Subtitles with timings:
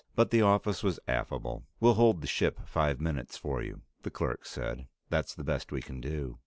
[0.15, 1.61] But the office was affable.
[1.79, 4.87] "We'll hold the ship five minutes for you," the clerk said.
[5.11, 6.39] "That's the best we can do."